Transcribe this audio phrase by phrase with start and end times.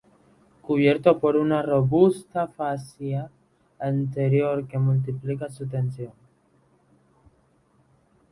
[0.63, 3.29] Cubierto por una robusta fascia
[3.77, 6.11] anterior que multiplica su tensión.